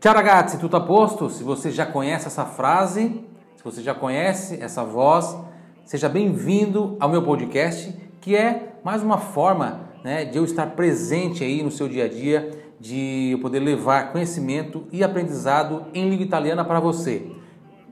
[0.00, 1.28] Ciao ragazzi, tutto a posto?
[1.28, 3.20] Se você já conhece essa frase,
[3.56, 5.36] se você já conhece essa voz,
[5.84, 11.42] seja bem-vindo ao meu podcast, que é mais uma forma né, de eu estar presente
[11.42, 12.48] aí no seu dia a dia,
[12.78, 17.32] de eu poder levar conhecimento e aprendizado em língua italiana para você.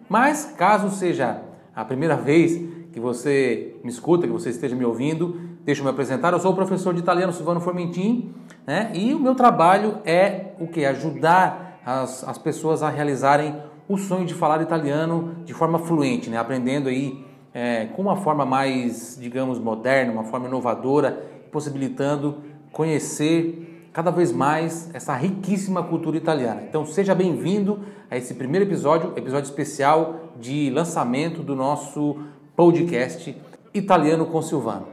[0.08, 1.42] Mas caso seja
[1.74, 2.52] a primeira vez
[2.92, 6.32] que você me escuta, que você esteja me ouvindo, deixa eu me apresentar.
[6.32, 8.32] Eu sou o professor de italiano Silvano Formentin,
[8.64, 8.92] né?
[8.94, 10.84] E o meu trabalho é o que?
[10.84, 13.54] Ajudar as, as pessoas a realizarem
[13.88, 16.36] o sonho de falar italiano de forma fluente, né?
[16.36, 21.12] Aprendendo aí é, com uma forma mais, digamos, moderna, uma forma inovadora,
[21.52, 26.62] possibilitando conhecer cada vez mais essa riquíssima cultura italiana.
[26.68, 27.78] Então seja bem-vindo
[28.10, 32.18] a esse primeiro episódio, episódio especial de lançamento do nosso
[32.56, 33.40] podcast
[33.72, 34.88] Italiano com Silvano.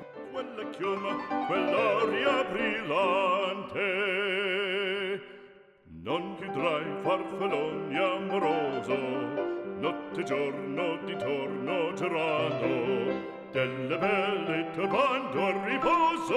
[7.14, 8.98] Farfalloni amoroso,
[9.80, 13.14] notte e giorno di torno girando,
[13.52, 16.34] delle belle turbando a riposo,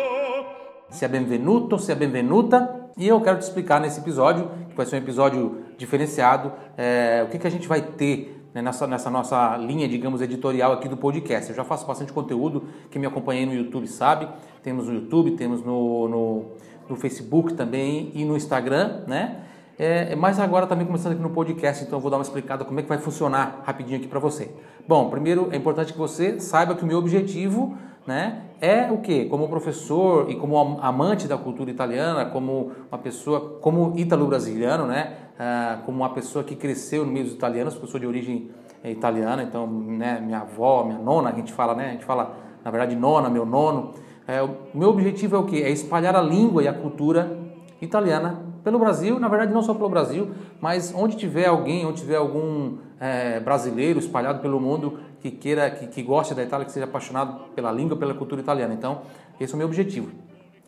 [0.90, 2.90] seja bem-venuta.
[2.98, 7.30] E eu quero te explicar nesse episódio, que vai ser um episódio diferenciado, é, o
[7.30, 10.96] que, que a gente vai ter né, nessa, nessa nossa linha, digamos, editorial aqui do
[10.98, 11.48] podcast.
[11.48, 14.28] Eu já faço bastante conteúdo, quem me acompanha no YouTube sabe.
[14.62, 16.44] Temos no YouTube, temos no, no,
[16.86, 19.46] no Facebook também e no Instagram, né?
[19.78, 22.80] É, mas agora também começando aqui no podcast, então eu vou dar uma explicada como
[22.80, 24.50] é que vai funcionar rapidinho aqui para você.
[24.88, 29.26] Bom, primeiro é importante que você saiba que o meu objetivo né, é o que?
[29.26, 35.80] Como professor e como amante da cultura italiana, como uma pessoa, como ítalo-brasiliano, né, ah,
[35.84, 38.50] como uma pessoa que cresceu no meio dos italianos, pessoa de origem
[38.82, 42.34] é, italiana, então, né, minha avó, minha nona, a gente fala, né, a gente fala,
[42.64, 43.92] na verdade, nona, meu nono.
[44.26, 45.62] É, o meu objetivo é o que?
[45.62, 47.38] É espalhar a língua e a cultura
[47.80, 52.16] italiana pelo Brasil, na verdade não só pelo Brasil, mas onde tiver alguém, onde tiver
[52.16, 56.84] algum é, brasileiro espalhado pelo mundo que queira, que, que goste da Itália, que seja
[56.84, 58.74] apaixonado pela língua, pela cultura italiana.
[58.74, 59.02] Então,
[59.38, 60.10] esse é o meu objetivo: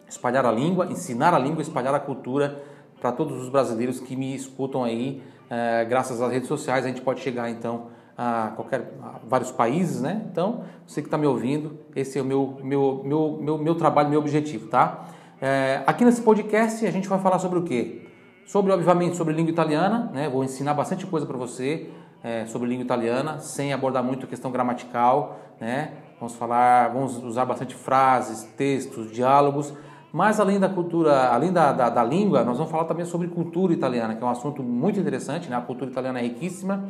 [0.09, 2.63] espalhar a língua, ensinar a língua, espalhar a cultura
[3.01, 5.21] para todos os brasileiros que me escutam aí,
[5.51, 6.85] é, graças às redes sociais.
[6.85, 10.25] A gente pode chegar então a qualquer a vários países, né?
[10.31, 14.09] Então, você que está me ouvindo, esse é o meu meu meu meu, meu trabalho,
[14.09, 15.05] meu objetivo, tá?
[15.41, 18.03] É, aqui nesse podcast a gente vai falar sobre o quê?
[18.45, 20.29] Sobre, obviamente, sobre língua italiana, né?
[20.29, 21.91] Vou ensinar bastante coisa para você
[22.25, 25.93] é, sobre língua italiana, sem abordar muito a questão gramatical, né?
[26.19, 29.73] Vamos falar, vamos usar bastante frases, textos, diálogos,
[30.13, 33.73] mas além da cultura, além da, da, da, língua, nós vamos falar também sobre cultura
[33.73, 35.57] italiana, que é um assunto muito interessante, né?
[35.57, 36.89] A cultura italiana é riquíssima,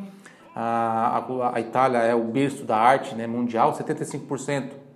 [0.56, 4.87] a, a, a Itália é o berço da arte né, mundial, 75%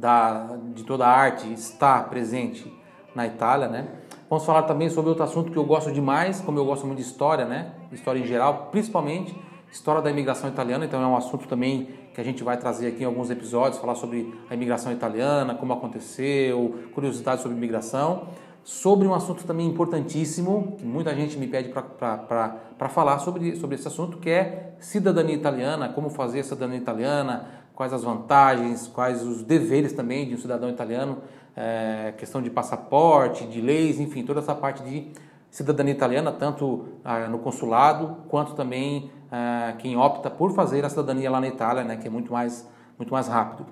[0.00, 2.72] da, de toda a arte está presente
[3.14, 3.88] na Itália, né?
[4.28, 7.04] Vamos falar também sobre outro assunto que eu gosto demais, como eu gosto muito de
[7.04, 7.72] história, né?
[7.92, 9.36] História em geral, principalmente
[9.70, 13.02] história da imigração italiana, então é um assunto também que a gente vai trazer aqui
[13.02, 18.28] em alguns episódios, falar sobre a imigração italiana, como aconteceu, curiosidades sobre imigração,
[18.64, 23.86] sobre um assunto também importantíssimo, que muita gente me pede para falar sobre, sobre esse
[23.86, 29.42] assunto, que é cidadania italiana, como fazer a cidadania italiana, quais as vantagens, quais os
[29.42, 31.16] deveres também de um cidadão italiano,
[31.56, 35.06] é, questão de passaporte, de leis, enfim, toda essa parte de
[35.50, 41.30] cidadania italiana, tanto ah, no consulado quanto também ah, quem opta por fazer a cidadania
[41.30, 42.68] lá na Itália, né, que é muito mais,
[42.98, 43.64] muito mais rápido.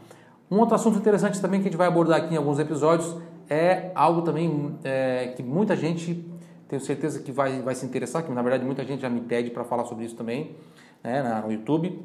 [0.50, 3.14] Um outro assunto interessante também que a gente vai abordar aqui em alguns episódios
[3.50, 6.26] é algo também é, que muita gente,
[6.66, 9.50] tenho certeza que vai, vai se interessar, que na verdade muita gente já me pede
[9.50, 10.56] para falar sobre isso também
[11.04, 12.02] né, no YouTube,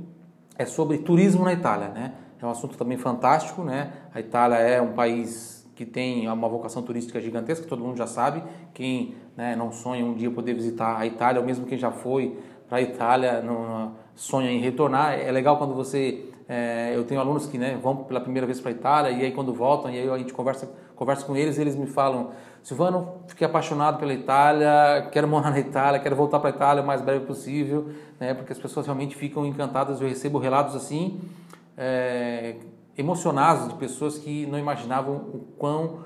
[0.57, 2.13] é sobre turismo na Itália, né?
[2.41, 3.93] É um assunto também fantástico, né?
[4.13, 8.43] A Itália é um país que tem uma vocação turística gigantesca, todo mundo já sabe.
[8.73, 12.37] Quem né, não sonha um dia poder visitar a Itália, ou mesmo quem já foi
[12.68, 13.44] para a Itália,
[14.16, 15.13] sonha em retornar.
[15.13, 18.69] É legal quando você é, eu tenho alunos que né, vão pela primeira vez para
[18.69, 21.75] a Itália e aí quando voltam e aí a gente conversa, conversa com eles, eles
[21.75, 22.31] me falam,
[22.62, 26.85] Silvano, fiquei apaixonado pela Itália, quero morar na Itália, quero voltar para a Itália o
[26.85, 27.89] mais breve possível,
[28.19, 30.01] né, porque as pessoas realmente ficam encantadas.
[30.01, 31.21] Eu recebo relatos assim,
[31.77, 32.57] é,
[32.98, 36.04] emocionados de pessoas que não imaginavam o, quão,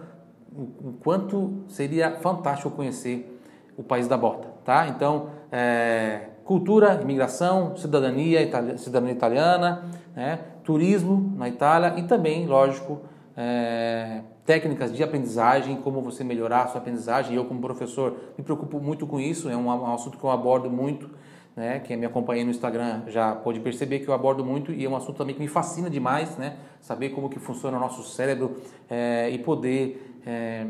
[0.51, 3.41] o, o quanto seria fantástico conhecer
[3.75, 4.87] o país da bota, tá?
[4.87, 9.83] Então, é, cultura, imigração, cidadania, itali cidadania italiana,
[10.15, 10.39] né?
[10.63, 13.01] turismo na Itália e também, lógico,
[13.35, 17.35] é, técnicas de aprendizagem, como você melhorar a sua aprendizagem.
[17.35, 20.69] Eu, como professor, me preocupo muito com isso, é um, um assunto que eu abordo
[20.71, 21.09] muito.
[21.53, 21.79] Né?
[21.79, 24.95] Quem me acompanha no Instagram já pode perceber que eu abordo muito e é um
[24.95, 26.55] assunto também que me fascina demais, né?
[26.79, 28.57] Saber como que funciona o nosso cérebro
[28.87, 30.67] é, e poder é,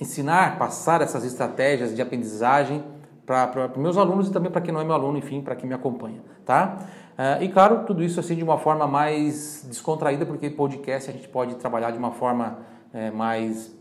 [0.00, 2.82] ensinar, passar essas estratégias de aprendizagem
[3.28, 5.74] para meus alunos e também para quem não é meu aluno, enfim, para quem me
[5.74, 6.78] acompanha, tá?
[7.12, 11.28] Uh, e claro, tudo isso assim de uma forma mais descontraída, porque podcast a gente
[11.28, 12.60] pode trabalhar de uma forma
[12.90, 13.76] é, mais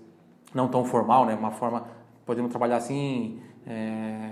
[0.53, 1.33] não tão formal, né?
[1.33, 1.85] Uma forma
[2.25, 4.31] podemos trabalhar assim, é,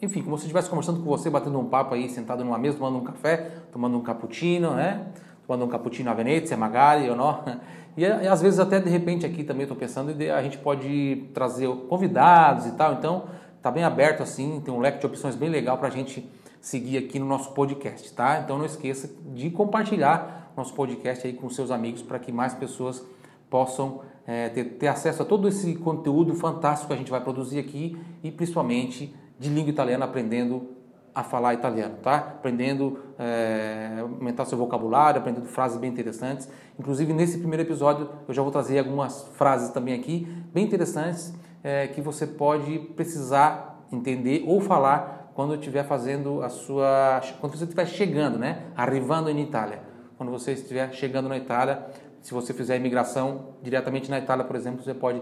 [0.00, 2.96] enfim, como se estivesse conversando com você, batendo um papo aí, sentado numa mesa, tomando
[2.96, 5.06] um café, tomando um cappuccino, né?
[5.46, 7.44] Tomando um cappuccino a Venezia, magari ou não.
[7.96, 11.66] E, e às vezes até de repente aqui também estou pensando, a gente pode trazer
[11.88, 13.24] convidados e tal, então
[13.66, 16.24] está bem aberto assim, tem um leque de opções bem legal para a gente
[16.60, 18.38] seguir aqui no nosso podcast, tá?
[18.38, 23.04] Então não esqueça de compartilhar nosso podcast aí com seus amigos para que mais pessoas
[23.50, 27.58] possam é, ter, ter, acesso a todo esse conteúdo fantástico que a gente vai produzir
[27.58, 30.70] aqui e principalmente de língua italiana aprendendo
[31.12, 32.18] a falar italiano, tá?
[32.18, 36.48] Aprendendo é, aumentar seu vocabulário, aprendendo frases bem interessantes.
[36.78, 40.24] Inclusive nesse primeiro episódio eu já vou trazer algumas frases também aqui
[40.54, 41.34] bem interessantes
[41.66, 47.64] é, que você pode precisar entender ou falar quando estiver fazendo a sua, quando você
[47.64, 48.66] estiver chegando, né?
[48.76, 49.82] Arrivando em Itália.
[50.16, 51.84] Quando você estiver chegando na Itália,
[52.22, 55.20] se você fizer a imigração diretamente na Itália, por exemplo, você pode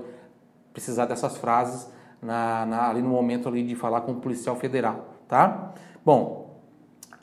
[0.71, 5.15] precisar dessas frases na, na, ali no momento ali de falar com o policial federal,
[5.27, 5.73] tá?
[6.05, 6.61] Bom,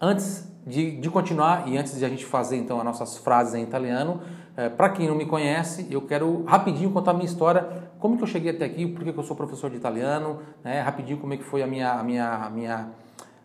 [0.02, 3.64] antes de, de continuar e antes de a gente fazer então as nossas frases em
[3.64, 4.22] italiano,
[4.56, 8.24] é, para quem não me conhece, eu quero rapidinho contar a minha história, como que
[8.24, 10.82] eu cheguei até aqui, por que eu sou professor de italiano, né?
[10.82, 12.90] rapidinho como é que foi a minha, a minha, a minha,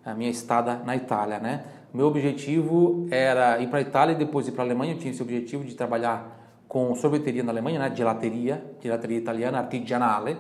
[0.05, 1.65] a minha estada na Itália, né?
[1.95, 5.11] Meu objetivo era ir para a Itália e depois ir para a Alemanha, eu tinha
[5.11, 6.37] esse objetivo de trabalhar
[6.69, 7.93] com sorveteria na Alemanha, né?
[7.95, 10.37] gelateria, gelateria italiana, artigianale,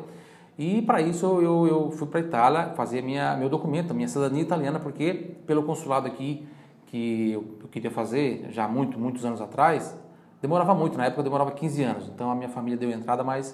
[0.58, 4.42] e para isso eu, eu fui para a Itália fazer minha, meu documento, minha cidadania
[4.42, 6.46] italiana, porque pelo consulado aqui
[6.86, 9.96] que eu, eu queria fazer já muito, muitos anos atrás,
[10.40, 13.50] demorava muito, na época demorava 15 anos, então a minha família deu entrada, mas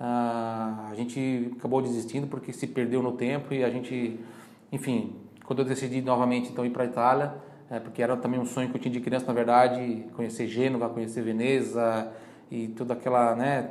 [0.00, 4.20] uh, a gente acabou desistindo porque se perdeu no tempo e a gente,
[4.70, 7.34] enfim, quando eu decidi novamente então ir para a Itália,
[7.70, 10.88] é, porque era também um sonho que eu tinha de criança, na verdade, conhecer Gênova,
[10.88, 12.12] conhecer Veneza
[12.50, 13.70] e toda aquela, né,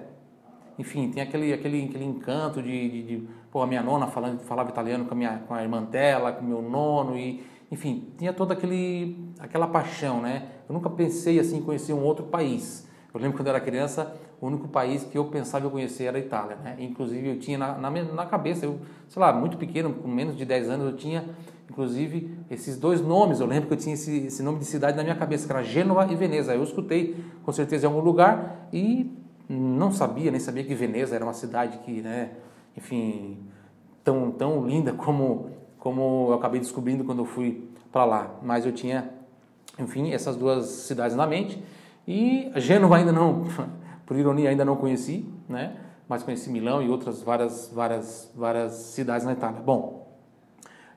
[0.77, 4.69] enfim, tem aquele, aquele, aquele encanto de, de, de pô, a minha nona falando, falava
[4.69, 7.43] italiano com a, minha, com a irmã dela, com o meu nono e
[7.73, 10.47] enfim, tinha toda aquele, aquela paixão, né?
[10.69, 12.87] Eu nunca pensei assim em conhecer um outro país.
[13.11, 16.19] Eu lembro quando eu era criança, o único país que eu pensava em conhecer era
[16.19, 16.75] a Itália, né?
[16.77, 18.79] Inclusive eu tinha na, na, na cabeça, eu,
[19.09, 21.25] sei lá, muito pequeno, com menos de 10 anos, eu tinha
[21.67, 23.39] inclusive esses dois nomes.
[23.39, 25.63] Eu lembro que eu tinha esse, esse nome de cidade na minha cabeça, que era
[25.63, 26.53] Gênova e Veneza.
[26.53, 29.11] Eu escutei com certeza em algum lugar e
[29.49, 32.33] não sabia, nem sabia que Veneza era uma cidade que, né,
[32.77, 33.39] enfim,
[34.03, 38.31] tão, tão linda como como eu acabei descobrindo quando eu fui para lá.
[38.41, 39.09] Mas eu tinha,
[39.77, 41.61] enfim, essas duas cidades na mente.
[42.07, 43.43] E Gênova ainda não,
[44.07, 45.75] por ironia, ainda não conheci, né?
[46.07, 49.59] Mas conheci Milão e outras várias, várias, várias cidades na Itália.
[49.59, 50.07] Bom,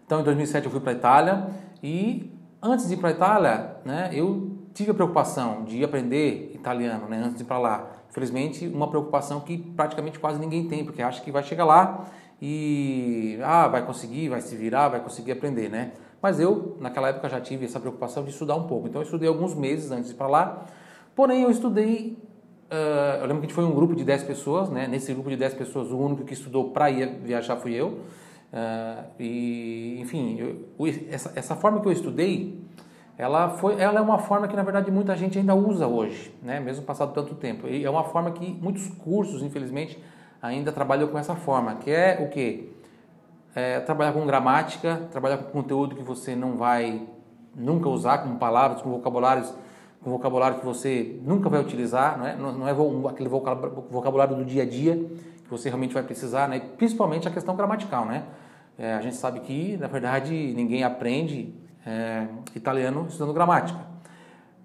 [0.06, 1.46] então em 2007 eu fui para a Itália
[1.82, 2.32] e
[2.62, 7.22] antes de ir para a Itália, né, eu tive a preocupação de aprender italiano, né,
[7.24, 7.90] antes de ir para lá.
[8.08, 12.06] Infelizmente, uma preocupação que praticamente quase ninguém tem, porque acha que vai chegar lá
[12.40, 15.92] e ah, vai conseguir, vai se virar, vai conseguir aprender, né?
[16.20, 18.88] Mas eu, naquela época, já tive essa preocupação de estudar um pouco.
[18.88, 20.66] Então, eu estudei alguns meses antes de ir para lá.
[21.14, 22.18] Porém, eu estudei.
[22.70, 24.86] Uh, eu lembro que a gente foi um grupo de 10 pessoas, né?
[24.86, 28.00] Nesse grupo de 10 pessoas, o único que estudou para ir viajar fui eu.
[28.52, 32.61] Uh, e, enfim, eu, essa, essa forma que eu estudei,
[33.16, 36.61] ela, foi, ela é uma forma que, na verdade, muita gente ainda usa hoje, né?
[36.61, 37.66] Mesmo passado tanto tempo.
[37.68, 39.99] E é uma forma que muitos cursos, infelizmente,
[40.40, 42.73] ainda trabalham com essa forma, que é o que?
[43.55, 47.07] É, trabalhar com gramática, trabalhar com conteúdo que você não vai
[47.55, 49.52] nunca usar, com palavras, com vocabulários,
[50.02, 54.62] com vocabulário que você nunca vai utilizar, não é, não é aquele vocabulário do dia
[54.62, 54.95] a dia
[55.43, 56.61] que você realmente vai precisar, né?
[56.76, 58.05] principalmente a questão gramatical.
[58.05, 58.25] Né?
[58.78, 61.55] É, a gente sabe que, na verdade, ninguém aprende
[61.87, 63.78] é, italiano estudando gramática.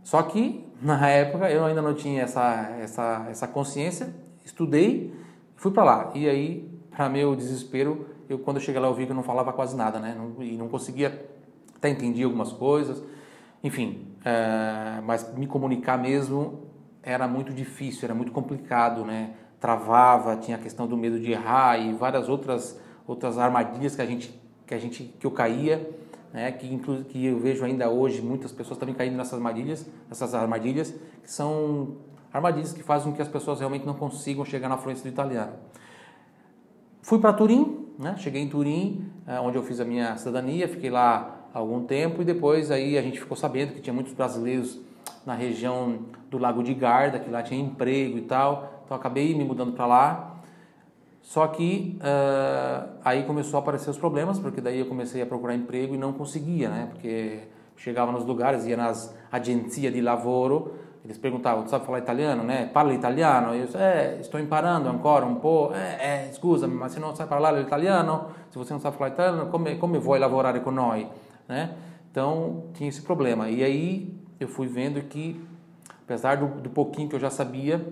[0.04, 4.13] Só que, na época, eu ainda não tinha essa, essa, essa consciência,
[4.44, 5.13] estudei,
[5.62, 9.06] Fui para lá e aí, para meu desespero, eu quando eu cheguei lá eu vi
[9.06, 10.15] que eu não falava quase nada, né?
[10.18, 11.24] Não, e não conseguia,
[11.75, 13.03] até entendi algumas coisas,
[13.63, 16.63] enfim, é, mas me comunicar mesmo
[17.03, 19.36] era muito difícil, era muito complicado, né?
[19.60, 24.06] Travava, tinha a questão do medo de errar e várias outras outras armadilhas que a
[24.08, 25.88] gente que a gente que eu caía,
[26.34, 26.51] né?
[26.53, 26.75] Que
[27.08, 30.89] que eu vejo ainda hoje muitas pessoas também caindo nessas armadilhas, essas armadilhas
[31.22, 31.98] que são
[32.33, 35.53] Armadilhas que fazem com que as pessoas realmente não consigam chegar na fluência do italiano.
[37.01, 38.15] Fui para Turim, né?
[38.17, 42.25] cheguei em Turim, eh, onde eu fiz a minha cidadania, fiquei lá algum tempo e
[42.25, 44.79] depois aí a gente ficou sabendo que tinha muitos brasileiros
[45.25, 48.81] na região do Lago de Garda, que lá tinha emprego e tal.
[48.85, 50.38] Então acabei me mudando para lá.
[51.21, 55.55] Só que uh, aí começou a aparecer os problemas, porque daí eu comecei a procurar
[55.55, 56.88] emprego e não conseguia, né?
[56.91, 57.41] Porque
[57.77, 60.73] chegava nos lugares, ia nas agências de lavoro,
[61.03, 62.70] eles perguntavam, sabe falar italiano, né?
[62.72, 63.55] Parla italiano?
[63.55, 65.74] Eu é, estou imparando ancora um pouco.
[65.74, 69.48] É, é, scusa, mas se não sabe falar italiano, se você não sabe falar italiano,
[69.48, 71.08] como, como vai lavorare com nós?
[71.48, 71.74] Né?
[72.12, 73.50] Então, tinha esse problema.
[73.50, 75.43] E aí, eu fui vendo que,
[76.03, 77.84] apesar do, do pouquinho que eu já sabia,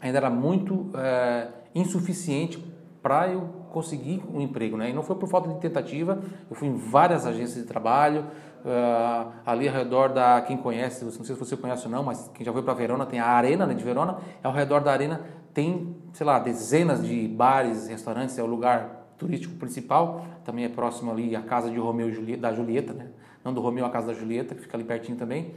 [0.00, 2.64] ainda era muito é, insuficiente
[3.02, 4.76] para eu conseguir um emprego.
[4.76, 4.90] Né?
[4.90, 8.24] E não foi por falta de tentativa, eu fui em várias agências de trabalho,
[8.64, 12.30] uh, ali ao redor da, quem conhece, não sei se você conhece ou não, mas
[12.34, 15.20] quem já foi para Verona, tem a Arena né, de Verona, ao redor da Arena
[15.52, 21.12] tem, sei lá, dezenas de bares, restaurantes, é o lugar turístico principal, também é próximo
[21.12, 23.08] ali a casa de Romeu Julieta, da Julieta, né?
[23.44, 25.52] não do Romeu, a casa da Julieta, que fica ali pertinho também.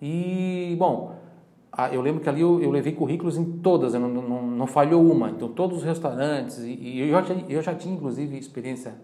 [0.00, 1.16] E, bom,
[1.90, 5.30] eu lembro que ali eu, eu levei currículos em todas, não, não, não, falhou uma.
[5.30, 8.94] Então, todos os restaurantes, e, e eu, já eu já tinha, inclusive, experiência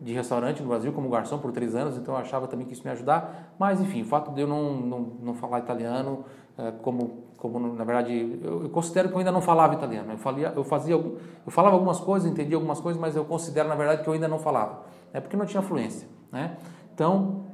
[0.00, 2.82] de restaurante no Brasil como garçom por três anos, então eu achava também que isso
[2.84, 3.54] me ajudar.
[3.58, 6.24] Mas, enfim, o fato de eu não, não, não falar italiano,
[6.58, 10.12] é, como, como na verdade, eu, eu, considero que eu ainda não falava italiano.
[10.12, 13.74] Eu, falia, eu, fazia, eu falava algumas coisas, entendia algumas coisas, mas eu considero, na
[13.74, 14.82] verdade, que eu ainda não falava.
[15.12, 16.06] É porque não tinha fluência.
[16.30, 16.56] Né?
[16.94, 17.46] Então,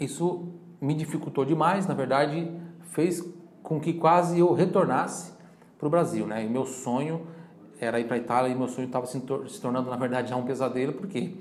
[0.00, 0.48] isso
[0.80, 2.50] me dificultou demais, na verdade,
[2.90, 3.22] fez
[3.62, 5.32] com que quase eu retornasse
[5.78, 6.26] para o Brasil.
[6.26, 6.44] Né?
[6.44, 7.26] E meu sonho
[7.78, 10.36] era ir para a Itália e meu sonho estava se, se tornando, na verdade, já
[10.36, 11.36] um pesadelo, porque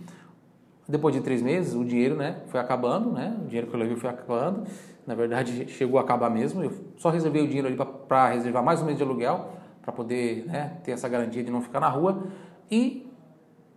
[0.88, 3.38] depois de três meses, o dinheiro né, foi acabando, né?
[3.41, 4.63] o dinheiro que eu levei foi acabando.
[5.05, 6.63] Na verdade, chegou a acabar mesmo.
[6.63, 9.50] Eu só reservei o dinheiro ali para reservar mais um mês de aluguel,
[9.81, 12.23] para poder né, ter essa garantia de não ficar na rua.
[12.69, 13.11] E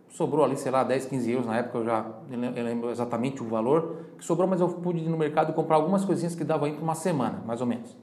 [0.09, 1.47] sobrou ali, sei lá, 10, 15 euros.
[1.47, 5.09] Na época eu já eu lembro exatamente o valor que sobrou, mas eu pude ir
[5.09, 7.95] no mercado comprar algumas coisinhas que davam aí para uma semana, mais ou menos.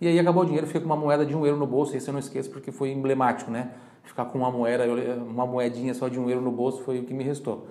[0.00, 1.96] E aí acabou o dinheiro, fiquei com uma moeda de um euro no bolso.
[1.96, 3.70] Esse eu não esqueço porque foi emblemático, né?
[4.02, 4.84] Ficar com uma moeda,
[5.16, 7.68] uma moedinha só de um euro no bolso foi o que me restou.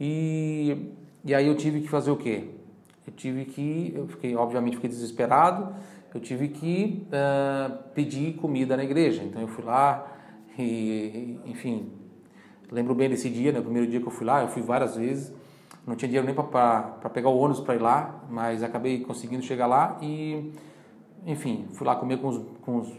[0.00, 2.48] E, e aí eu tive que fazer o quê?
[3.06, 5.74] Eu tive que, eu fiquei, obviamente fiquei desesperado,
[6.14, 9.22] eu tive que uh, pedir comida na igreja.
[9.22, 10.06] Então eu fui lá
[10.58, 11.92] e, enfim,
[12.70, 14.96] lembro bem desse dia, né, o primeiro dia que eu fui lá, eu fui várias
[14.96, 15.34] vezes,
[15.86, 19.66] não tinha dinheiro nem para pegar o ônibus para ir lá, mas acabei conseguindo chegar
[19.66, 20.52] lá e,
[21.26, 22.92] enfim, fui lá comer com os, com os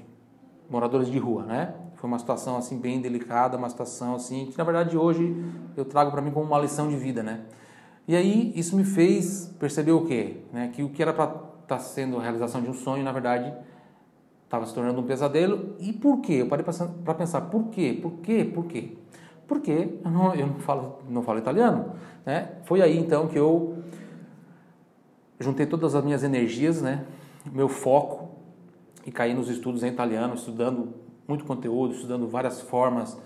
[0.70, 1.74] moradores de rua, né?
[2.02, 5.36] Foi uma situação assim bem delicada, uma situação assim que na verdade hoje
[5.78, 7.42] eu trago para mim como uma lição de vida, né?
[8.08, 10.38] E aí isso me fez perceber o quê?
[10.52, 10.72] Né?
[10.74, 13.54] Que o que era para estar tá sendo a realização de um sonho, na verdade,
[14.46, 15.76] estava se tornando um pesadelo.
[15.80, 16.38] E por quê?
[16.42, 18.00] Eu parei para pensar, por quê?
[18.02, 18.50] Por quê?
[18.52, 18.98] Por quê?
[19.48, 21.94] Porque eu não, eu não falo, não falo italiano,
[22.26, 22.54] né?
[22.64, 23.78] Foi aí então que eu
[25.40, 27.06] juntei todas as minhas energias, né?
[27.46, 28.30] Meu foco
[29.06, 33.18] e caí nos estudos em italiano, estudando muito conteúdo, estudando várias formas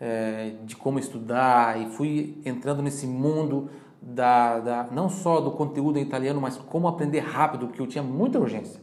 [0.00, 3.70] é, de como estudar e fui entrando nesse mundo
[4.00, 8.04] da, da, não só do conteúdo em italiano, mas como aprender rápido, porque eu tinha
[8.04, 8.80] muita urgência.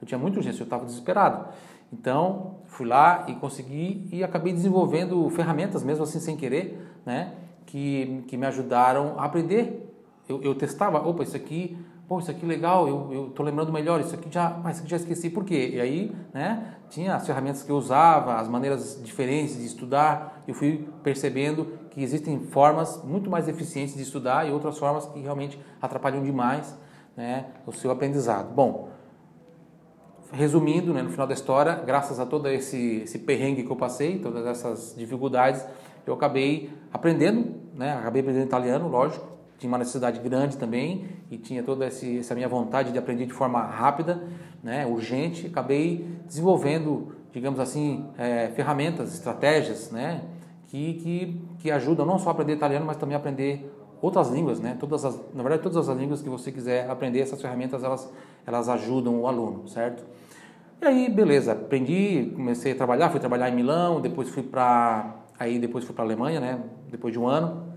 [0.00, 1.48] Eu tinha muita urgência, eu estava desesperado.
[1.92, 7.34] Então, fui lá e consegui e acabei desenvolvendo ferramentas, mesmo assim sem querer, né,
[7.66, 9.94] que, que me ajudaram a aprender.
[10.28, 14.14] Eu, eu testava, opa, isso aqui pô, isso aqui legal, eu, tô lembrando melhor, isso
[14.14, 15.70] aqui já, mas isso aqui já esqueci, por quê?
[15.74, 20.54] E aí, né, tinha as ferramentas que eu usava, as maneiras diferentes de estudar, eu
[20.54, 25.58] fui percebendo que existem formas muito mais eficientes de estudar e outras formas que realmente
[25.80, 26.76] atrapalham demais,
[27.16, 28.52] né, o seu aprendizado.
[28.52, 28.90] Bom,
[30.30, 34.18] resumindo, né, no final da história, graças a todo esse, esse perrengue que eu passei,
[34.18, 35.64] todas essas dificuldades,
[36.06, 41.62] eu acabei aprendendo, né, acabei aprendendo italiano, lógico, tinha uma necessidade grande também e tinha
[41.62, 44.22] toda essa minha vontade de aprender de forma rápida,
[44.62, 45.46] né, urgente.
[45.46, 50.22] Acabei desenvolvendo, digamos assim, é, ferramentas, estratégias, né,
[50.68, 53.70] que, que, que ajudam não só a aprender italiano, mas também a aprender
[54.02, 54.76] outras línguas, né?
[54.78, 58.12] Todas as, na verdade, todas as línguas que você quiser aprender, essas ferramentas elas,
[58.46, 60.04] elas ajudam o aluno, certo?
[60.82, 65.58] E aí, beleza, aprendi, comecei a trabalhar, fui trabalhar em Milão, depois fui para aí
[65.58, 66.60] depois fui para Alemanha, né?
[66.90, 67.73] Depois de um ano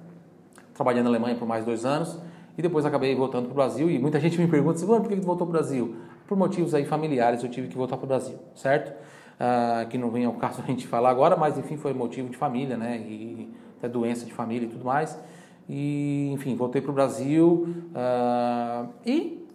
[0.77, 2.17] trabalhando na Alemanha por mais dois anos
[2.57, 5.21] e depois acabei voltando para o Brasil e muita gente me pergunta, por que você
[5.21, 5.95] voltou para o Brasil?
[6.27, 8.93] Por motivos aí familiares eu tive que voltar para o Brasil, certo?
[9.39, 12.37] Ah, que não vem ao caso a gente falar agora, mas enfim foi motivo de
[12.37, 12.97] família, né?
[12.97, 15.19] E até doença de família e tudo mais.
[15.67, 19.45] E enfim voltei para o Brasil ah, e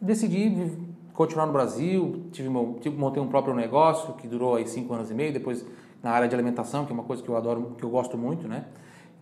[0.00, 0.72] decidi
[1.12, 2.26] continuar no Brasil.
[2.32, 2.48] Tive,
[2.80, 5.32] tive montei um próprio negócio que durou aí cinco anos e meio.
[5.32, 5.64] Depois
[6.02, 8.48] na área de alimentação, que é uma coisa que eu adoro, que eu gosto muito,
[8.48, 8.64] né?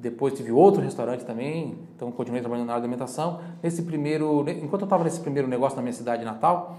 [0.00, 3.40] Depois tive outro restaurante também, então continuei trabalhando na área de alimentação.
[3.62, 6.78] Nesse primeiro, enquanto eu estava nesse primeiro negócio na minha cidade natal,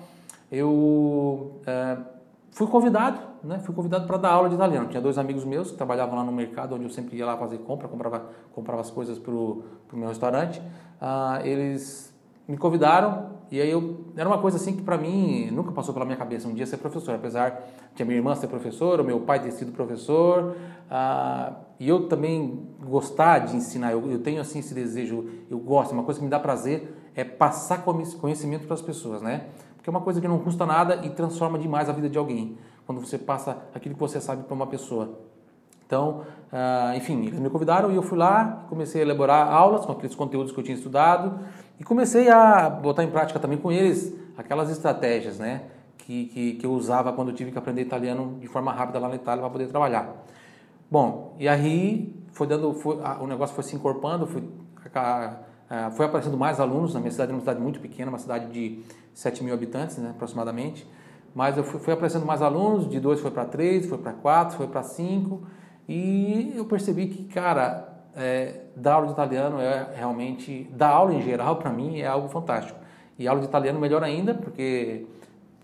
[0.52, 1.98] eu é,
[2.50, 3.60] fui convidado, né?
[3.60, 4.90] Fui convidado para dar aula de italiano.
[4.90, 7.60] Tinha dois amigos meus que trabalhavam lá no mercado, onde eu sempre ia lá fazer
[7.60, 8.26] compra, comprava,
[8.56, 9.64] comprava as coisas para o
[9.94, 10.60] meu restaurante.
[11.00, 12.12] Ah, eles
[12.48, 16.06] me convidaram e aí eu era uma coisa assim que para mim nunca passou pela
[16.06, 17.62] minha cabeça um dia ser professor, apesar
[17.94, 20.56] de a minha irmã ser professora, o meu pai ter sido professor,
[20.90, 23.92] ah, e eu também gostar de ensinar.
[23.92, 27.26] Eu, eu tenho assim esse desejo, eu gosto, uma coisa que me dá prazer é
[27.26, 29.48] passar conhecimento para as pessoas, né?
[29.76, 32.58] Porque é uma coisa que não custa nada e transforma demais a vida de alguém,
[32.86, 35.20] quando você passa aquilo que você sabe para uma pessoa.
[35.86, 36.22] Então,
[36.54, 40.16] uh, enfim, eles me convidaram e eu fui lá, comecei a elaborar aulas com aqueles
[40.16, 41.38] conteúdos que eu tinha estudado
[41.82, 45.64] e comecei a botar em prática também com eles aquelas estratégias, né?
[45.98, 49.16] Que, que, que eu usava quando tive que aprender italiano de forma rápida lá na
[49.16, 50.14] Itália para poder trabalhar.
[50.92, 54.44] Bom, e aí foi dando, foi, o negócio foi se encorpando, foi,
[55.94, 58.84] foi aparecendo mais alunos na minha cidade, uma cidade muito pequena, uma cidade de
[59.16, 60.88] 7 mil habitantes, né, aproximadamente.
[61.34, 64.56] Mas eu fui, fui aparecendo mais alunos, de dois foi para três, foi para quatro,
[64.56, 65.42] foi para cinco.
[65.90, 70.70] E eu percebi que, cara, é, dar aula de italiano é realmente.
[70.74, 72.80] Dar aula em geral, para mim, é algo fantástico.
[73.18, 75.06] E aula de italiano melhor ainda, porque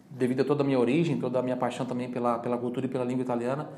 [0.09, 2.89] devido a toda a minha origem, toda a minha paixão também pela, pela cultura e
[2.89, 3.69] pela língua italiana,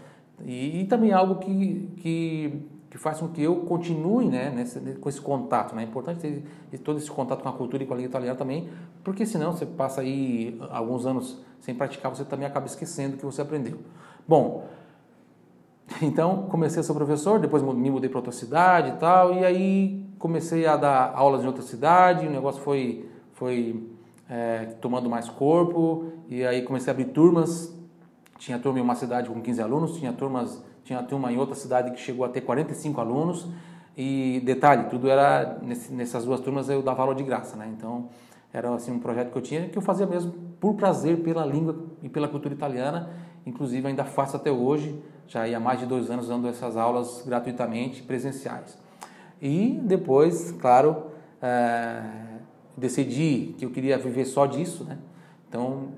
[0.45, 5.07] e, e também algo que, que que faz com que eu continue né, nesse, com
[5.07, 5.75] esse contato.
[5.75, 5.83] Né?
[5.83, 8.67] É importante ter todo esse contato com a cultura e com a língua italiana também,
[9.03, 13.25] porque senão você passa aí alguns anos sem praticar, você também acaba esquecendo o que
[13.25, 13.77] você aprendeu.
[14.27, 14.67] Bom,
[16.01, 20.05] então comecei a ser professor, depois me mudei para outra cidade e tal, e aí
[20.17, 23.87] comecei a dar aulas em outra cidade, o negócio foi, foi
[24.29, 27.73] é, tomando mais corpo, e aí comecei a abrir turmas,
[28.37, 31.91] tinha turma em uma cidade com 15 alunos, tinha turmas tinha turma em outra cidade
[31.91, 33.47] que chegou a ter 45 alunos.
[33.95, 37.71] E detalhe, tudo era nessas duas turmas eu dava aula de graça, né?
[37.77, 38.09] Então
[38.51, 41.75] era assim um projeto que eu tinha que eu fazia mesmo por prazer pela língua
[42.01, 43.07] e pela cultura italiana.
[43.45, 48.01] Inclusive ainda faço até hoje, já há mais de dois anos dando essas aulas gratuitamente
[48.01, 48.77] presenciais.
[49.41, 51.03] E depois, claro,
[51.41, 52.01] é,
[52.75, 54.97] decidi que eu queria viver só disso, né?
[55.47, 55.89] Então,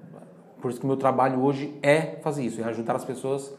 [0.62, 3.51] por isso que o meu trabalho hoje é fazer isso, é ajudar as pessoas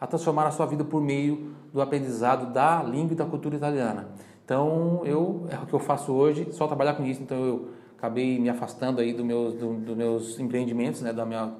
[0.00, 4.08] a transformar a sua vida por meio do aprendizado da língua e da cultura italiana.
[4.44, 7.22] Então, eu é o que eu faço hoje, só trabalhar com isso.
[7.22, 11.52] Então, eu acabei me afastando aí do meus, do, dos meus empreendimentos, né, da minha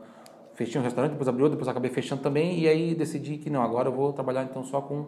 [0.59, 3.89] fechei um restaurante, depois abriu, depois acabei fechando também e aí decidi que não, agora
[3.89, 5.07] eu vou trabalhar então só com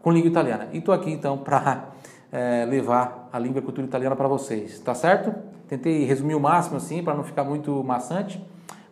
[0.00, 0.68] com língua italiana.
[0.72, 1.88] E estou aqui então para
[2.30, 5.34] é, levar a língua e a cultura italiana para vocês, tá certo?
[5.68, 8.42] Tentei resumir o máximo assim para não ficar muito maçante,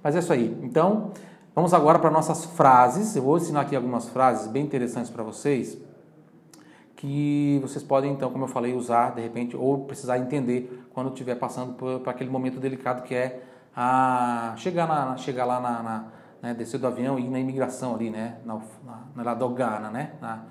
[0.03, 0.57] mas é isso aí.
[0.63, 1.13] Então,
[1.59, 3.17] Vamos agora para nossas frases.
[3.17, 5.77] Eu vou ensinar aqui algumas frases bem interessantes para vocês
[6.95, 11.35] que vocês podem, então, como eu falei, usar de repente ou precisar entender quando estiver
[11.35, 13.43] passando por, aquele momento delicado que é
[13.81, 16.05] a chegar, na, chegar lá na, na
[16.43, 18.61] né, descer do avião e ir na imigração ali, né, na,
[19.15, 20.43] na, na dogana, né, na,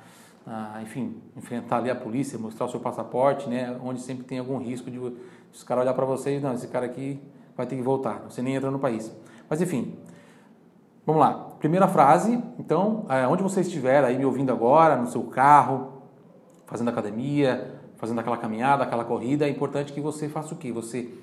[0.46, 4.58] na, enfim, enfrentar ali a polícia, mostrar o seu passaporte, né, onde sempre tem algum
[4.60, 7.22] risco de, os caras olhar para você e não, esse cara aqui
[7.58, 9.12] vai ter que voltar, você nem entra no país.
[9.50, 9.98] Mas enfim,
[11.06, 11.52] Vamos lá.
[11.58, 16.02] Primeira frase, então, é, onde você estiver aí me ouvindo agora, no seu carro,
[16.66, 20.70] fazendo academia, fazendo aquela caminhada, aquela corrida, é importante que você faça o quê?
[20.74, 21.18] Você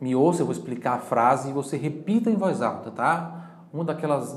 [0.00, 3.66] me ouça, eu vou explicar a frase e você repita em voz alta, tá?
[3.72, 4.32] Uma daquelas,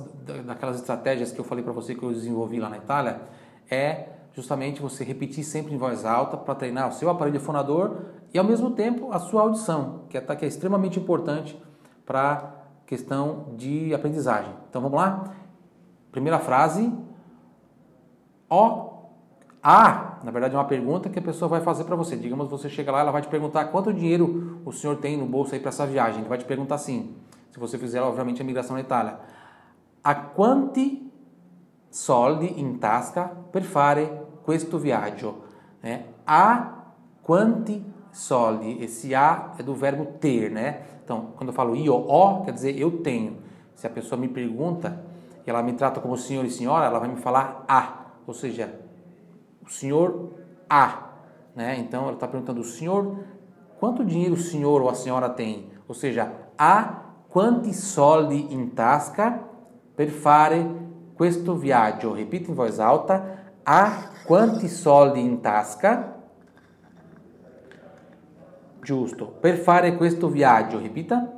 [0.46, 3.22] daquelas estratégias que eu falei para você que eu desenvolvi lá na Itália
[3.70, 7.98] é justamente você repetir sempre em voz alta para treinar o seu aparelho fonador
[8.34, 11.60] e ao mesmo tempo a sua audição, que é, que é extremamente importante
[12.06, 12.54] para
[12.86, 14.54] questão de aprendizagem.
[14.70, 15.36] Então vamos lá?
[16.12, 16.92] Primeira frase.
[18.50, 18.97] O
[19.70, 22.16] A, na verdade é uma pergunta que a pessoa vai fazer para você.
[22.16, 25.54] Digamos você chega lá, ela vai te perguntar quanto dinheiro o senhor tem no bolso
[25.54, 26.22] aí para essa viagem.
[26.22, 27.18] Ele vai te perguntar assim.
[27.52, 29.20] Se você fizer, obviamente, a migração na Itália.
[30.02, 31.12] A quanti
[31.92, 34.10] soldi in tasca per fare
[34.46, 35.36] questo viaggio?
[35.84, 38.82] É, a quanti soldi.
[38.82, 40.82] Esse a é do verbo ter, né?
[41.04, 43.40] Então, quando eu falo io o, quer dizer eu tenho.
[43.76, 45.04] Se a pessoa me pergunta
[45.46, 48.87] e ela me trata como senhor e senhora, ela vai me falar a, ou seja,
[49.68, 50.34] o senhor
[50.70, 51.12] a,
[51.56, 51.78] né?
[51.78, 53.24] Então, ela está perguntando o senhor,
[53.80, 55.70] quanto dinheiro o senhor ou a senhora tem?
[55.88, 59.44] Ou seja, a quanti soldi in tasca
[59.96, 60.66] per fare
[61.14, 62.14] questo viaggio?
[62.14, 66.18] Repita em voz alta, a quanti soldi in tasca
[68.88, 69.28] Giusto.
[69.28, 71.30] Per fare questo viaggio, ripita.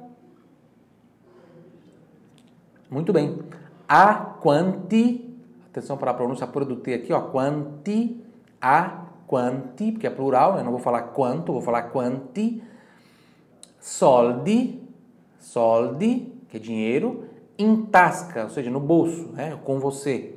[2.90, 3.42] Muito bem.
[3.88, 5.29] A quanti,
[5.70, 8.24] atenção para a pronúncia T aqui, ó, quanti,
[8.62, 12.64] a quanti, porque é plural, eu não vou falar quanto, vou falar quanti,
[13.80, 14.82] soldi,
[15.40, 17.26] soldi, que é dinheiro,
[17.58, 20.36] in tasca, ou seja, no bolso, né, com você.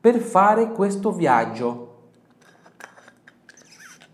[0.00, 1.88] Per fare questo viaggio.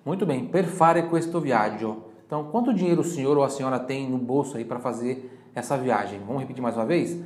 [0.04, 2.04] Muito bem, per fare questo viaggio.
[2.26, 5.76] Então, quanto dinheiro o senhor ou a senhora tem no bolso aí para fazer essa
[5.76, 6.20] viagem?
[6.20, 7.18] Vamos repetir mais uma vez?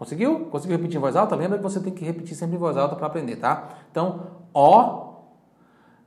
[0.00, 0.46] Conseguiu?
[0.46, 1.36] Conseguiu repetir em voz alta?
[1.36, 3.68] Lembra que você tem que repetir sempre em voz alta para aprender, tá?
[3.90, 5.26] Então, ho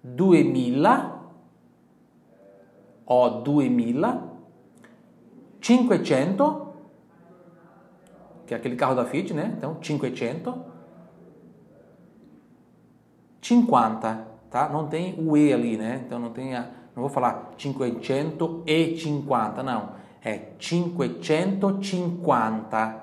[0.03, 1.21] 2000
[3.05, 4.31] ho 2000,
[5.59, 6.55] 500,
[8.45, 9.53] che è aquele carro da Fiat, né?
[9.55, 10.55] Então, 500,
[13.41, 14.69] 50, tá?
[14.69, 16.01] Não tem o E ali, né?
[16.03, 19.89] Então, não tem a, não vou falar 550, não.
[20.19, 23.02] È 550.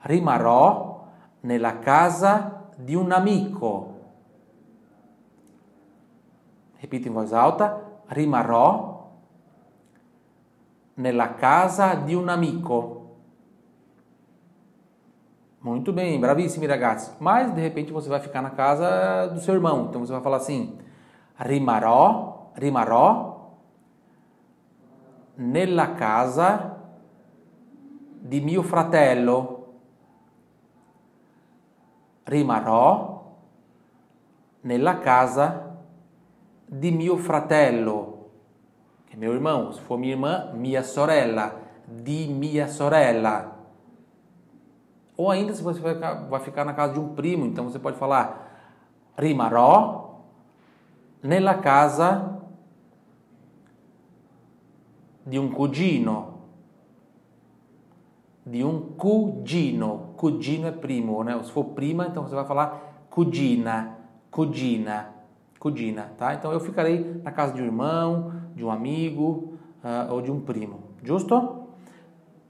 [0.00, 1.08] rimarrò
[1.42, 3.94] nella casa di un amico.
[6.78, 9.10] Repita em voz alta: rimarrò
[10.96, 13.00] nella casa di un amico.
[15.60, 17.12] Muito bem, bravíssimi ragazzi.
[17.18, 19.86] Mas de repente você vai ficar na casa do seu irmão.
[19.88, 20.78] Então você vai falar assim:
[21.36, 23.31] rimarrò, rimarrò
[25.36, 26.78] nella casa
[28.20, 29.58] di mio fratello.
[32.24, 33.12] Rimarrò
[34.62, 35.76] nella casa
[36.66, 38.30] di mio fratello,
[39.12, 39.72] é meu irmão.
[39.72, 43.58] Se for minha irmã, mia sorella, di mia sorella.
[45.16, 47.78] Ou ainda se você vai ficar, vai ficar na casa de um primo, então você
[47.78, 48.48] pode falar
[49.18, 50.22] rimarrò
[51.22, 52.41] nella casa
[55.24, 56.40] di un cugino.
[58.42, 60.14] Di un cugino.
[60.16, 61.40] Cugino é primo, né?
[61.42, 63.96] Se for prima, então você vai falar cugina,
[64.30, 65.14] cugina.
[65.58, 66.34] Cudina, tá?
[66.34, 69.54] Então eu ficarei na casa de um irmão, de um amigo
[69.84, 70.80] uh, ou de um primo.
[71.04, 71.68] Justo?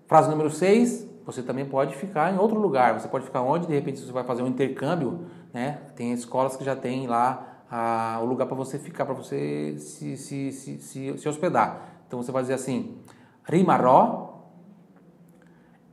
[0.06, 2.98] Frase número 6, você também pode ficar em outro lugar.
[2.98, 5.80] Você pode ficar onde, de repente, você vai fazer um intercâmbio, né?
[5.94, 10.16] Tem escolas que já tem lá uh, o lugar para você ficar, para você se,
[10.16, 11.91] se, se, se, se hospedar.
[12.12, 12.98] Então você vai dizer assim:
[13.42, 14.44] Rimarrò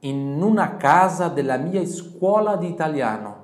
[0.02, 3.38] in una casa della mia scuola di italiano.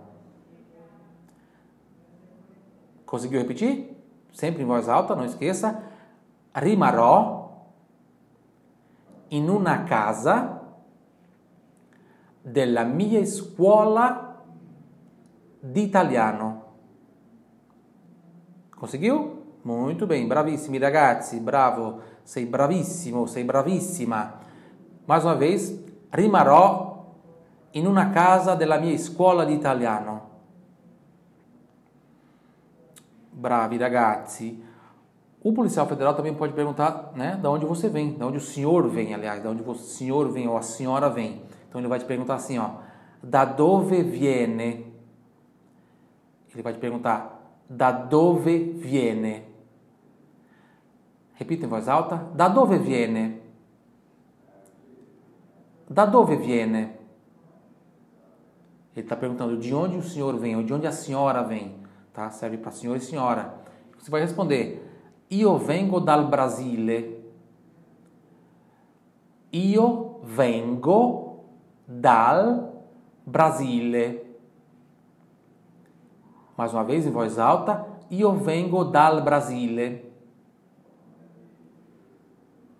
[3.05, 3.95] Conseguiu repetir?
[4.33, 5.83] Sempre em voz alta, não esqueça.
[6.53, 7.65] Rimarrò
[9.29, 10.61] in una casa
[12.41, 14.43] della mia scuola
[15.61, 16.63] di italiano.
[18.75, 19.43] Conseguiu?
[19.61, 24.39] Muito bem, bravissimi ragazzi, bravo, sei bravissimo, sei bravissima.
[25.05, 27.13] Mais uma vez, rimarrò
[27.71, 30.33] in una casa della mia scuola di italiano.
[33.29, 34.63] Bravi ragazzi.
[35.43, 38.89] O policial federal também pode perguntar, né, da onde você vem, da onde o senhor
[38.89, 41.43] vem, aliás, da onde o senhor vem ou a senhora vem.
[41.69, 42.77] Então ele vai te perguntar assim, ó,
[43.21, 44.91] da dove viene?
[46.51, 49.55] Ele vai te perguntar, da dove viene?
[51.36, 53.41] Repita em voz alta, da dove viene?
[55.89, 56.93] Da dove viene?
[58.95, 61.76] Ele está perguntando de onde o senhor vem ou de onde a senhora vem,
[62.13, 62.30] tá?
[62.32, 63.54] Serve para senhor e senhora.
[63.98, 64.82] Você vai responder
[65.30, 67.26] Io vengo dal Brasile.
[69.52, 71.43] Io vengo
[71.86, 72.86] dal
[73.26, 74.21] Brasile.
[76.58, 77.86] Mais uma vez em voz alta.
[78.10, 80.05] Io vengo dal Brasile.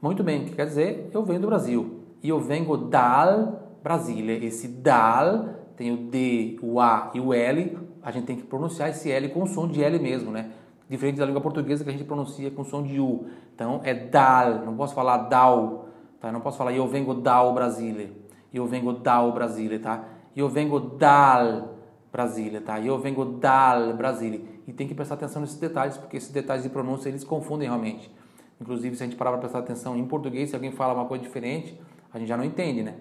[0.06, 1.10] Muito bem, o que quer dizer?
[1.12, 2.02] Eu venho do Brasil.
[2.22, 4.46] Io vengo dal Brasile.
[4.46, 7.76] Esse dal tem o D, o A e o L.
[8.04, 10.52] A gente tem que pronunciar esse L com o som de L mesmo, né?
[10.88, 13.26] diferente da língua portuguesa que a gente pronuncia com som de U.
[13.56, 15.88] Então é dal, não posso falar dal,
[16.22, 16.32] tá?
[16.32, 18.12] Não posso falar eu vengo dal Brasília,
[18.54, 20.04] eu vengo dal Brasília, tá?
[20.36, 21.80] Eu vengo dal
[22.12, 22.80] Brasília, tá?
[22.80, 24.40] Eu vengo dal Brasília.
[24.68, 28.14] E tem que prestar atenção nesses detalhes, porque esses detalhes de pronúncia eles confundem realmente.
[28.60, 31.24] Inclusive, se a gente parar para prestar atenção em português, se alguém fala uma coisa
[31.24, 31.80] diferente,
[32.14, 32.96] a gente já não entende, né?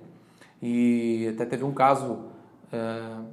[0.61, 2.19] E até teve um caso
[2.73, 3.25] uh,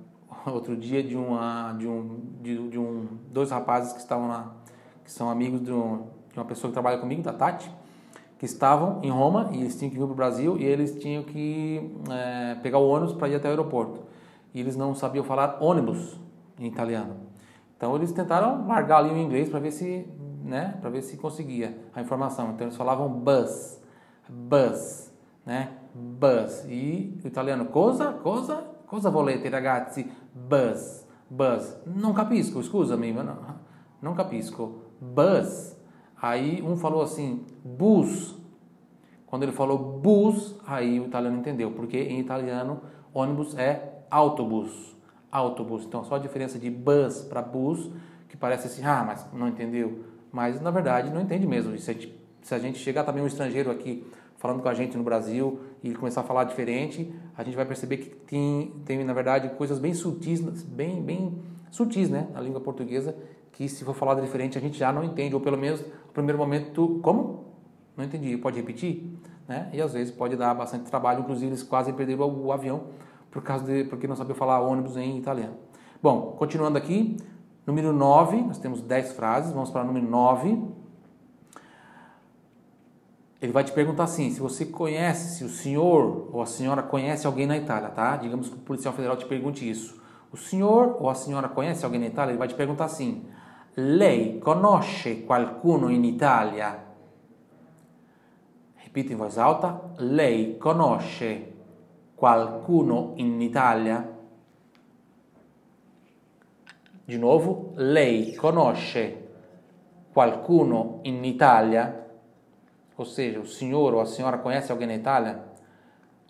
[0.52, 4.54] outro dia de uma de um de, de um dois rapazes que estavam lá
[5.04, 7.72] que são amigos de, um, de, uma pessoa que trabalha comigo da Tati
[8.38, 11.24] que estavam em Roma e eles tinham que vir para o Brasil e eles tinham
[11.24, 14.02] que é, pegar o ônibus para ir até o aeroporto
[14.54, 16.20] e eles não sabiam falar ônibus
[16.60, 17.16] em italiano
[17.78, 20.08] então eles tentaram largar ali o inglês para ver se
[20.44, 23.80] né para ver se conseguia a informação então eles falavam bus
[24.30, 25.12] bus
[25.46, 30.12] né bus e o italiano cosa cosa Cosa volete ragazzi?
[30.36, 31.78] Bus, bus.
[31.86, 33.38] Não capisco, scusami, não,
[34.02, 34.82] não capisco.
[35.00, 35.78] Bus.
[36.22, 38.36] Aí um falou assim, bus.
[39.26, 42.82] Quando ele falou bus, aí o italiano entendeu, porque em italiano
[43.14, 44.94] ônibus é autobus.
[45.32, 45.86] Autobus.
[45.86, 47.90] Então só a diferença de bus para bus,
[48.28, 50.04] que parece assim, ah, mas não entendeu.
[50.32, 51.78] Mas na verdade não entende mesmo.
[51.78, 54.06] Se a gente, se a gente chegar também um estrangeiro aqui
[54.38, 57.98] falando com a gente no Brasil e começar a falar diferente, a gente vai perceber
[57.98, 61.38] que tem, tem na verdade, coisas bem sutis, bem, bem
[61.70, 63.16] sutis, né, na língua portuguesa,
[63.52, 66.40] que se for falar diferente a gente já não entende, ou pelo menos no primeiro
[66.40, 67.46] momento, como?
[67.96, 69.16] Não entendi, pode repetir?
[69.48, 69.70] Né?
[69.74, 72.86] E às vezes pode dar bastante trabalho, inclusive eles quase perderam o avião
[73.30, 75.56] por causa de, porque não sabiam falar ônibus em italiano.
[76.02, 77.16] Bom, continuando aqui,
[77.66, 80.62] número 9, nós temos 10 frases, vamos para o número 9.
[83.42, 87.26] Ele vai te perguntar assim, se você conhece, se o senhor ou a senhora conhece
[87.26, 88.16] alguém na Itália, tá?
[88.16, 90.00] Digamos que o policial federal te pergunte isso.
[90.32, 92.32] O senhor ou a senhora conhece alguém na Itália?
[92.32, 93.26] Ele vai te perguntar assim:
[93.76, 96.80] Lei conosce qualcuno in Italia?
[98.76, 101.48] Repita em voz alta: Lei conosce
[102.16, 104.11] qualcuno in Italia?
[107.12, 109.18] De novo, lei conosce
[110.14, 112.08] qualcuno in Italia?
[112.96, 115.44] Ou seja, o senhor ou a senhora conhece alguém na Itália?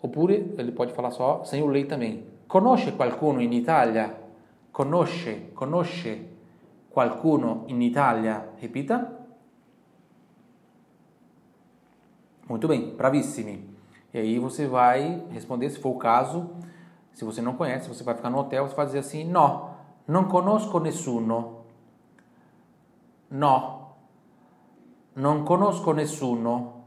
[0.02, 2.26] Oppure ele pode falar só sem o lei também.
[2.48, 4.12] Conosce qualcuno in Italia?
[4.72, 6.26] Conosce, conosce
[6.90, 8.48] qualcuno in Italia?
[8.56, 9.20] Repita.
[12.48, 13.70] Muito bem, bravissimi.
[14.12, 16.50] E aí você vai responder, se for o caso,
[17.12, 19.71] se você não conhece, você vai ficar no hotel, você vai dizer assim, no,
[20.06, 21.64] non conosco nessuno.
[23.28, 23.94] No,
[25.14, 26.84] non conosco nessuno.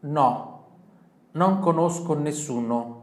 [0.00, 0.64] No,
[1.32, 2.98] non conosco nessuno.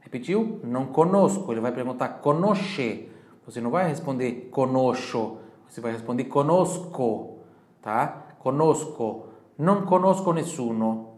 [0.00, 0.60] Repetiu?
[0.62, 1.52] Não conosco.
[1.52, 3.10] Ele vai perguntar conosce.
[3.44, 5.38] Você não vai responder conosco.
[5.68, 7.40] Você vai responder conosco.
[7.82, 8.36] Tá?
[8.38, 9.26] Conosco.
[9.58, 11.13] Não conosco nessuno.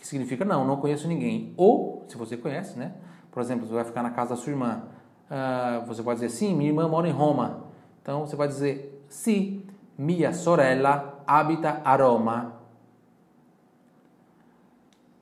[0.00, 1.52] Que significa não, não conheço ninguém.
[1.58, 2.94] Ou, se você conhece, né?
[3.30, 4.84] Por exemplo, você vai ficar na casa da sua irmã.
[5.30, 7.64] Uh, você pode dizer, sim, minha irmã mora em Roma.
[8.02, 9.64] Então você vai dizer: Sì,
[9.98, 12.54] mia sorella abita a Roma.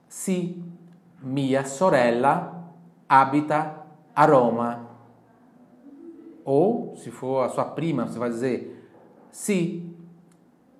[0.06, 0.62] Sì,
[1.20, 2.72] mia sorella
[3.08, 4.86] abita a Roma.
[6.44, 8.88] Ou, se for a sua prima, você vai dizer:
[9.30, 9.94] Sì,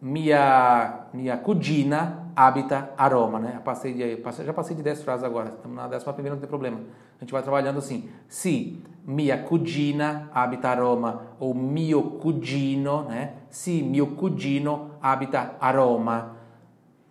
[0.01, 3.61] mia, mia cugina abita a Roma, né?
[3.65, 6.79] Passei de, já passei de 10 frases agora, estamos na décima primeira, não tem problema.
[7.17, 8.09] A gente vai trabalhando assim.
[8.29, 13.33] Se mia cugina abita a Roma, ou mio cugino, né?
[13.51, 16.37] Se mio cugino abita a Roma,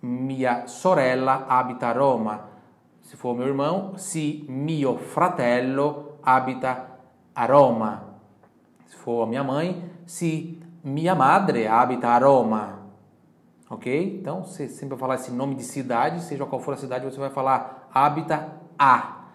[0.02, 2.46] mia sorella abita a Roma.
[3.02, 6.86] Se for meu irmão, se mio fratello abita
[7.36, 8.16] a Roma.
[8.86, 12.77] Se for a minha mãe, se minha madre habita Roma.
[13.70, 14.20] Ok?
[14.20, 17.20] Então, você sempre vai falar esse nome de cidade, seja qual for a cidade, você
[17.20, 19.26] vai falar habita a.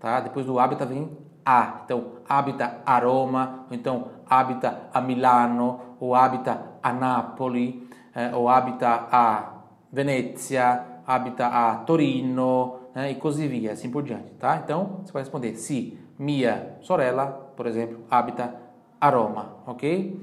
[0.00, 0.20] Tá?
[0.20, 1.10] Depois do habita vem
[1.44, 1.82] a.
[1.84, 8.48] Então, habita a Roma, ou então habita a Milano, ou habita a Napoli, eh, ou
[8.48, 9.52] habita a
[9.92, 13.10] Venezia, habita a Torino, né?
[13.10, 14.32] e così via, assim por diante.
[14.34, 14.60] Tá?
[14.64, 17.26] Então, você vai responder se mia sorella,
[17.56, 18.54] por exemplo, habita
[19.00, 19.56] a Roma.
[19.66, 20.18] Ok?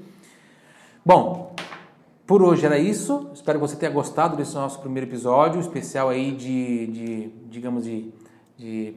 [1.06, 1.54] Bom,
[2.30, 3.32] por hoje era isso.
[3.34, 8.14] Espero que você tenha gostado desse nosso primeiro episódio, especial aí de, de digamos, de,
[8.56, 8.94] de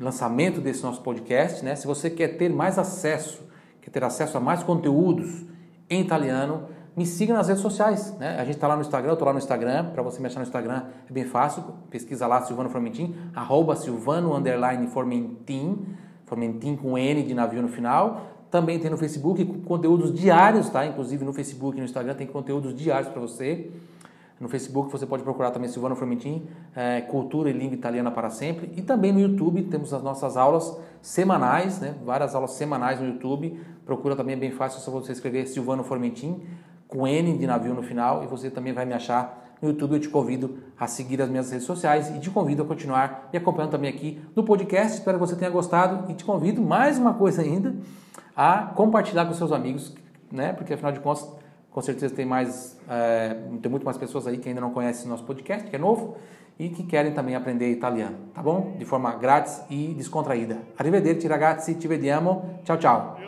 [0.00, 1.64] lançamento desse nosso podcast.
[1.64, 1.76] Né?
[1.76, 3.44] Se você quer ter mais acesso,
[3.80, 5.44] quer ter acesso a mais conteúdos
[5.88, 6.64] em italiano,
[6.96, 8.12] me siga nas redes sociais.
[8.18, 8.40] Né?
[8.40, 9.90] A gente está lá no Instagram, eu estou lá no Instagram.
[9.92, 11.62] Para você me achar no Instagram é bem fácil.
[11.90, 14.32] Pesquisa lá Silvano Formentin, arroba Silvano
[14.88, 15.78] Formentin,
[16.26, 18.33] Formentin com N de navio no final.
[18.54, 20.86] Também tem no Facebook conteúdos diários, tá?
[20.86, 23.68] Inclusive no Facebook e no Instagram tem conteúdos diários para você.
[24.38, 28.72] No Facebook você pode procurar também Silvano Formentin, é, Cultura e Língua Italiana para Sempre.
[28.76, 31.96] E também no YouTube temos as nossas aulas semanais, né?
[32.04, 33.58] várias aulas semanais no YouTube.
[33.84, 36.40] Procura também, é bem fácil, só você escrever Silvano Formentin,
[36.86, 39.94] com N de navio no final, e você também vai me achar no YouTube.
[39.94, 43.36] Eu te convido a seguir as minhas redes sociais e te convido a continuar me
[43.36, 44.98] acompanhando também aqui no podcast.
[44.98, 47.74] Espero que você tenha gostado e te convido mais uma coisa ainda
[48.36, 49.94] a compartilhar com seus amigos,
[50.30, 50.52] né?
[50.52, 51.28] Porque afinal de contas,
[51.70, 55.24] com certeza tem mais, é, tem muito mais pessoas aí que ainda não conhecem nosso
[55.24, 56.16] podcast, que é novo,
[56.58, 58.76] e que querem também aprender italiano, tá bom?
[58.78, 60.58] De forma grátis e descontraída.
[60.78, 62.60] Arrivederci ragazzi, ci vediamo.
[62.64, 63.18] Tchau, tchau.